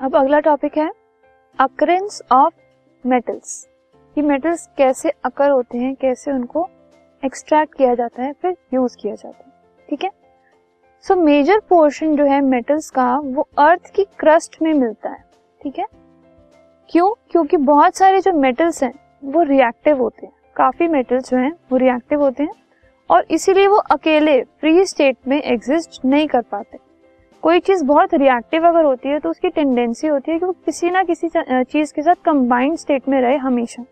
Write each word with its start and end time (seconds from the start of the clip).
अब 0.00 0.16
अगला 0.16 0.40
टॉपिक 0.40 0.78
है 0.78 0.92
अकरेंस 1.60 2.22
ऑफ़ 2.32 2.54
मेटल्स 3.06 3.68
कि 4.14 4.22
मेटल्स 4.22 4.68
कैसे 4.76 5.10
अकर 5.24 5.50
होते 5.50 5.78
हैं, 5.78 5.94
कैसे 5.94 6.32
उनको 6.32 6.68
एक्सट्रैक्ट 7.24 7.74
किया 7.74 7.94
जाता 7.94 8.22
है, 8.22 8.32
फिर 8.32 8.56
यूज़ 8.74 8.96
किया 9.00 9.14
जाता 9.14 9.44
है, 9.46 9.52
ठीक 9.90 10.04
है? 10.04 10.10
सो 11.02 11.16
मेजर 11.16 11.58
पोर्शन 11.58 12.16
जो 12.16 12.24
है 12.24 12.40
मेटल्स 12.40 12.90
का, 12.90 13.18
वो 13.18 13.48
अर्थ 13.58 13.94
की 13.94 14.04
क्रस्ट 14.04 14.62
में 14.62 14.74
मिलता 14.74 15.10
है, 15.10 15.24
ठीक 15.62 15.78
है? 15.78 15.84
क्यों? 16.90 17.14
क्योंकि 17.30 17.56
बहुत 17.56 17.96
सारे 17.96 18.20
जो 18.20 18.32
मेटल्स 18.32 18.82
हैं, 18.82 18.92
वो 19.24 19.42
रिएक्टिव 19.42 19.98
होते 19.98 20.26
हैं। 20.26 20.32
काफ़ी 20.56 20.88
मेटल्स 20.88 21.30
जो 21.30 21.36
हैं, 21.36 21.52
वो 21.72 21.76
रिएक्टिव 21.76 22.20
होते 22.20 22.42
हैं 22.42 22.52
और 23.10 23.26
इसीलिए 23.30 23.66
वो 23.66 23.76
अकेले 23.76 24.42
फ्री 24.42 24.84
स्टेट 24.84 25.16
में 25.28 25.42
एग्जिस्ट 25.42 26.04
नहीं 26.04 26.28
कर 26.28 26.42
पाते। 26.42 26.89
कोई 27.42 27.60
चीज़ 27.60 27.84
बहुत 27.84 28.14
रिएक्टिव 28.14 28.66
अगर 28.68 28.84
होती 28.84 29.08
है 29.08 29.18
तो 29.18 29.30
उसकी 29.30 29.48
टेंडेंसी 29.48 30.06
होती 30.06 30.30
है 30.30 30.38
कि 30.38 30.44
वो 30.44 30.52
किसी 30.64 30.90
ना 30.90 31.02
किसी 31.02 31.28
चीज़ 31.28 31.92
के 31.94 32.02
साथ 32.02 32.14
कंबाइंड 32.24 32.76
स्टेट 32.78 33.08
में 33.08 33.20
रहे 33.20 33.36
हमेशा। 33.38 33.84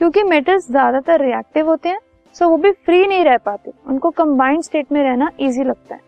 क्योंकि 0.00 0.22
मेटल्स 0.22 0.66
ज़्यादातर 0.70 1.24
रिएक्टिव 1.24 1.68
होते 1.68 1.88
हैं 1.88 1.98
सो 2.36 2.48
वो 2.48 2.56
भी 2.56 2.72
फ्री 2.72 3.06
नहीं 3.06 3.24
रह 3.24 3.36
पाते। 3.38 3.72
उनको 3.88 4.10
कंबाइंड 4.12 4.62
स्टेट 4.62 4.92
में 4.92 5.02
रहना 5.02 5.30
इजी 5.40 5.64
लगता 5.64 5.94
है। 5.94 6.00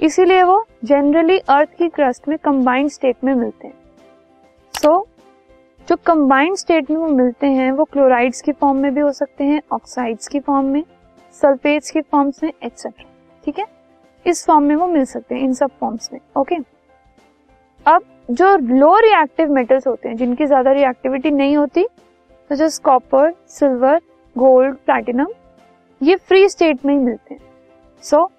इसीलिए 0.00 0.42
वो 0.42 0.64
जनरली 0.84 1.38
अर्थ 1.38 1.74
की 1.78 1.88
क्रस्ट 1.88 2.28
में 2.28 2.38
कंबाइंड 2.38 2.90
स्टेट 2.90 3.24
में 3.24 3.34
मिलते 3.34 3.66
हैं। 3.66 3.74
सो 4.74 4.88
so, 4.88 5.88
जो 5.88 5.96
कंबाइंड 6.06 6.56
स्टेट 6.56 6.90
में 6.90 6.96
वो 6.96 7.08
मिलते 7.08 7.46
हैं 7.48 7.70
वो 7.72 7.84
क्लोराइड्स 7.84 8.40
की 8.42 8.52
फॉर्म 8.52 8.78
में 8.78 8.94
भी 8.94 9.00
हो 9.00 9.12
सकते 9.12 9.44
हैं 9.44 9.60
ऑक्साइड्स 9.72 10.28
की 10.28 10.40
फॉर्म 10.40 10.66
में 10.66 10.82
सल्फेट्स 11.42 11.90
की 11.90 12.00
फॉर्म्स 12.02 12.42
में 12.42 12.52
एक्सेट्रा 12.52 13.10
ठीक 13.44 13.58
है? 13.58 13.64
इस 14.26 14.44
फॉर्म 14.46 14.64
में 14.64 14.74
वो 14.76 14.86
मिल 14.86 15.04
सकते 15.04 15.34
हैं, 15.34 15.42
इन 15.42 15.52
सब 15.54 15.70
फॉर्म्स 15.80 16.12
में 16.12 16.20
ओके 16.36 16.56
अब 17.86 18.02
जो 18.30 18.56
लो 18.58 18.96
रिएक्टिव 19.00 19.52
मेटल्स 19.52 19.86
होते 19.86 20.08
हैं, 20.08 20.16
जिनकी 20.16 20.46
ज़्यादा 20.46 20.72
रिएक्टिविटी 20.72 21.30
नहीं 21.30 21.56
होती 21.56 21.86
तो 22.50 22.54
जैसे 22.54 22.82
कॉपर 22.84 23.32
सिल्वर 23.50 24.00
गोल्ड 24.36 24.76
प्लैटिनम 24.76 25.28
ये 26.00 26.16
फ्री 26.18 26.48
स्टेट 26.48 26.84
में 26.86 26.92
ही 26.94 27.00
मिलते 27.00 27.34
हैं। 27.34 27.40
सो 28.02 28.30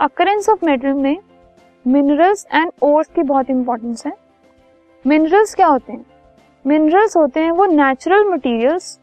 अकरेंस 0.00 0.48
ऑफ़ 0.48 0.64
मेटल 0.66 0.92
में 0.94 1.16
मिनरल्स 1.84 2.46
एंड 2.54 2.70
ओर्स 2.82 3.08
की 3.08 3.22
बहुत 3.22 3.50
इंपॉर्टेंस 3.50 4.06
है। 4.06 4.12
मिनरल्स 5.04 5.54
क्या 5.54 5.66
होते 5.66 5.92
हैं? 5.92 6.04
मिनरल्स 6.64 7.16
होते 7.16 7.40
हैं 7.40 7.50
वो 7.52 7.66
नेचुरल 7.66 8.28
मटेरियल्स 8.28 8.98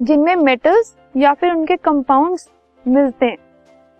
जिनमें 0.00 0.34
मेटल्स 0.36 0.94
या 1.16 1.32
फिर 1.34 1.52
उनके 1.52 1.76
कंपाउंड्स 1.78 2.48
मिलते 2.86 3.26
हैं। 3.26 3.36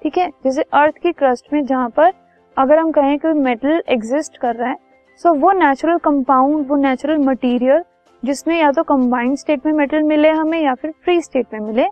ठीक 0.05 0.19
है? 0.19 0.31
जैसे 0.45 0.63
अर्थ 0.63 0.95
की 0.99 1.13
क्रस्ट 1.13 1.53
में 1.53 1.65
जहाँ 1.65 1.89
पर 1.89 2.13
अगर 2.59 2.79
हम 2.79 2.91
कहें 2.91 3.19
कि 3.19 3.29
मेटल 3.29 3.83
एग्जिस्ट 3.89 4.37
कर 4.37 4.55
रहा 4.55 4.69
है 4.69 4.77
सो 5.17 5.35
वो 5.35 5.53
नेचुरल 5.53 5.99
कंपाउंड 5.99 6.69
वो 6.69 6.77
नेचुरल 6.77 7.19
मटेरियल 7.19 7.83
जिसमें 8.25 8.61
या 8.61 8.73
तो 8.73 8.83
कंबाइंड 8.83 9.37
स्टेट 9.37 9.67
में 9.67 9.73
मेटल 9.73 10.03
मिले 10.03 10.31
हमें 10.31 10.61
या 10.63 10.75
फिर 10.75 10.91
फ्री 10.91 11.21
स्टेट 11.21 11.47
में 11.53 11.61
मिले, 11.61 11.87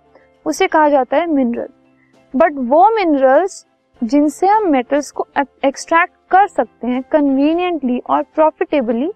उसे 0.46 0.66
कहा 0.66 0.88
जाता 0.88 1.16
है 1.16 1.26
मिनरल 1.26 1.68
बट 2.36 2.52
वो 2.58 2.90
मिनरल्स 2.94 3.66
जिनसे 4.04 4.46
हम 4.46 4.68
मेटल्स 4.68 5.10
को 5.10 5.26
एक्सट्रैक्ट 5.64 6.14
कर 6.30 6.46
सकते 6.46 6.86
हैं 6.86 7.02
कन्वीनियंटली 7.02 8.02
और 8.10 8.22
प्रॉफिटेबली 8.22 9.12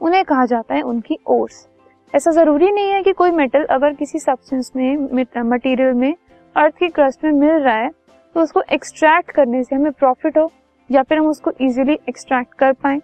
उन्हें 0.00 0.24
कहा 0.24 0.46
जाता 0.46 0.74
है 0.74 0.82
उनकी 0.82 1.18
ओर्स 1.26 1.68
ऐसा 2.14 2.30
ज़रूरी 2.30 2.72
नहीं 2.72 2.90
है 2.90 3.02
कि 3.02 3.12
कोई 3.12 3.30
मेटल 3.30 3.64
अगर 3.64 3.92
किसी 3.92 4.18
सब्सटेंस 4.18 4.72
में 4.76 4.96
मटेरियल 5.42 5.92
में 5.92 6.14
अर्थ 6.56 6.76
की 6.76 6.88
क्रस्ट 6.88 7.24
में 7.24 7.32
मिल 7.32 7.50
रहा 7.50 7.74
है 7.74 8.05
तो 8.36 8.42
उसको 8.42 8.62
एक्सट्रैक्ट 8.72 9.30
करने 9.30 9.62
से 9.64 9.74
हमें 9.76 9.92
प्रॉफिट 9.92 10.36
हो 10.38 10.50
या 10.90 11.02
फिर 11.02 11.18
हम 11.18 11.26
उसको 11.26 11.50
इजीली 11.60 11.98
एक्सट्रैक्ट 12.08 12.54
कर 12.54 12.72
पाए। 12.72 12.98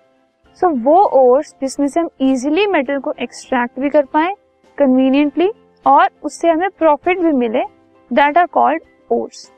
सो 0.59 0.67
so, 0.67 0.85
वो 0.85 1.05
ओर्स 1.21 1.55
जिसमें 1.61 1.87
से 1.89 2.01
हम 2.01 2.09
इजीली 2.21 2.67
मेटल 2.67 2.99
को 2.99 3.13
एक्सट्रैक्ट 3.21 3.81
भी 3.81 3.89
कर 3.91 4.05
पाए 4.05 4.35
कन्वीनियंटली 4.79 5.51
और 5.87 6.09
उससे 6.23 6.49
हमें 6.49 6.69
प्रॉफिट 6.71 7.19
भी 7.19 7.33
मिले 7.33 7.63
दैट 8.11 8.39
आर 8.39 8.47
कॉल्ड 8.47 8.83
ओर्स 9.11 9.51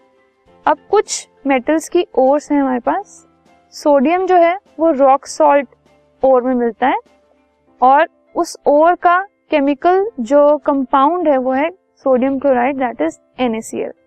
अब 0.66 0.78
कुछ 0.90 1.28
मेटल्स 1.46 1.88
की 1.88 2.06
ओर्स 2.18 2.50
है 2.52 2.58
हमारे 2.58 2.80
पास। 2.80 3.26
सोडियम 3.74 4.26
जो 4.26 4.36
है 4.36 4.56
वो 4.80 4.90
रॉक 4.90 5.26
सॉल्ट 5.26 5.68
ओर 6.22 6.42
में 6.42 6.54
मिलता 6.54 6.88
है 6.88 6.98
और 7.80 8.08
उस 8.36 8.56
ओर 8.66 8.94
का 8.94 9.20
केमिकल 9.50 10.06
जो 10.20 10.56
कंपाउंड 10.56 11.28
है 11.28 11.38
वो 11.38 11.52
है 11.52 11.70
sodium 11.96 12.38
chloride 12.38 12.76
that 12.76 13.02
is 13.02 13.18
NaCl 13.40 14.03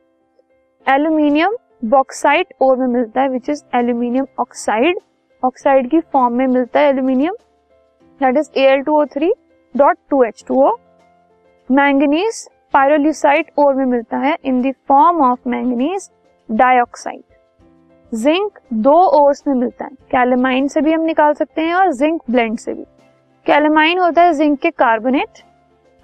aluminium 0.90 1.56
bauxite 1.86 2.53
ore 2.62 2.78
में 2.78 2.88
मिलता 2.88 3.22
है 3.22 3.30
which 3.30 3.50
is 3.50 3.64
aluminium 3.75 4.25
oxide 4.40 5.00
oxide 5.44 5.90
की 5.90 6.00
फॉर्म 6.00 6.34
में 6.34 6.48
मिलता 6.48 6.80
है 6.80 6.90
aluminium 6.90 7.34
that 8.22 8.38
is 8.38 8.50
Al2O3 8.59 9.31
dot 9.75 9.98
two 10.09 10.24
H 10.24 10.44
two 10.48 10.62
O 10.68 10.72
manganese 11.72 12.48
pyrolusite 12.74 13.52
ore 13.58 13.74
में 13.75 13.86
मिलता 13.86 14.18
है 14.18 14.38
in 14.46 14.62
the 14.62 14.74
form 14.88 15.22
of 15.22 15.50
manganese 15.50 16.09
dioxide 16.52 17.24
zinc 18.12 18.59
दो 18.74 18.96
ओर्स 19.22 19.44
में 19.48 19.54
मिलता 19.56 19.86
है. 19.86 19.92
कैलेमाइन 20.12 20.68
से 20.68 20.81
भी 20.81 20.94
हम 20.94 21.02
निकाल 21.02 21.34
सकते 21.34 21.62
हैं 21.62 21.74
और 21.74 21.92
जिंक 21.94 22.22
ब्लेंड 22.31 22.58
से 22.58 22.74
भी. 22.74 22.84
कैलेमाइन 23.46 24.00
होता 24.00 24.22
है 24.22 24.34
जिंक 24.34 24.59
के 24.59 24.69
कार्बोनेट 24.69 25.44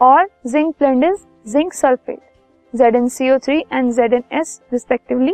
और 0.02 0.30
zinc 0.48 0.76
blende 0.80 1.04
is 1.04 1.26
zinc 1.52 1.74
sulphate 1.74 2.20
ZnCO3 2.74 3.62
and 3.74 3.92
ZnS 3.94 4.52
respectively 4.74 5.34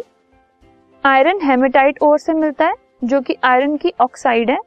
iron 1.03 1.39
haematite 1.44 2.01
ore 2.03 2.17
से 2.19 2.33
मिलता 2.33 2.66
है, 2.66 2.73
जो 3.03 3.22
कि 3.22 3.35
आयरन 3.44 3.77
की 3.77 3.94
ऑक्साइड 4.01 4.50
है 4.50 4.57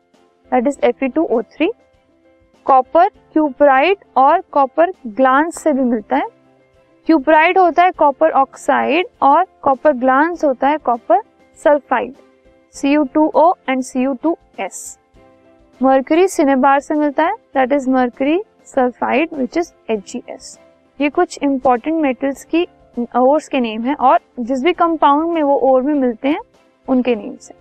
that 0.52 0.66
is 0.66 0.78
Fe2O3 0.80 1.68
copper 2.66 3.08
cuprite 3.32 4.04
और 4.16 4.40
कॉपर 4.52 4.92
ग्लांस 5.08 5.62
से 5.62 5.72
भी 5.72 5.82
मिलता 5.82 6.16
है. 6.16 6.26
क्यूपराइट 7.08 7.58
होता 7.58 7.82
है 7.82 7.90
कॉपर 7.90 8.30
ऑक्साइड 8.30 9.06
और 9.22 9.44
कॉपर 9.62 9.92
ग्लांस 9.92 10.44
होता 10.44 10.68
है 10.68 10.78
copper 10.78 11.22
sulphide 11.58 12.14
Cu2O 12.74 13.52
and 13.68 13.82
Cu2S 13.82 14.82
mercury 15.80 16.28
cinnabar 16.28 16.80
से 16.80 16.94
मिलता 16.94 17.24
है 17.24 17.36
that 17.54 17.72
is 17.72 17.90
mercury 17.90 18.42
sulphide 18.66 19.34
which 19.34 19.56
is 19.58 19.72
H 19.90 20.16
ये 21.02 21.08
कुछ 21.08 21.38
इम्पोर्टेंट 21.42 22.02
मेटल्स 22.02 22.44
की 22.44 22.62
ओर्स 23.16 23.48
के 23.48 23.60
नेम 23.60 23.82
है 23.82 23.94
और 23.94 24.18
जिस 24.40 24.62
भी 24.62 24.72
कंपाउंड 24.72 25.32
में 25.32 25.42
वो 25.42 25.58
ओर 25.62 25.82
में 25.82 25.94
मिलते 25.94 26.28
हैं, 26.28 26.40
उनके 26.88 27.14
नेम 27.14 27.36
से 27.36 27.54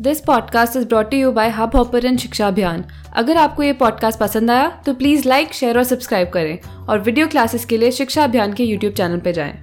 this 0.00 0.20
podcast 0.20 0.76
is 0.76 0.86
brought 0.88 1.14
you 1.14 1.32
by 1.32 1.48
Hubhopper 1.76 2.16
शिक्षा 2.16 2.48
अभियान 2.48 2.84
अगर 3.16 3.36
आपको 3.36 3.62
ये 3.62 3.72
पॉडकास्ट 3.72 4.20
पसंद 4.20 4.50
आया 4.50 4.82
तो 4.86 4.94
प्लीज़ 4.94 5.28
लाइक 5.28 5.52
शेयर 5.52 5.78
और 5.78 5.84
सब्सक्राइब 5.84 6.28
करें 6.28 6.58
और 6.88 6.98
वीडियो 6.98 7.26
क्लासेस 7.26 7.64
के 7.64 7.76
लिए 7.76 7.90
शिक्षा 7.90 8.24
अभियान 8.24 8.52
के 8.52 8.64
यूट्यूब 8.64 8.92
चैनल 8.92 9.20
पर 9.20 9.30
जाएँ। 9.30 9.62